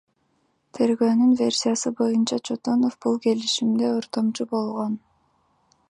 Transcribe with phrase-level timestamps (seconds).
[0.77, 4.99] Тергөөнүн версиясы боюнча, Чотонов бул келишимде ортомчу болгон.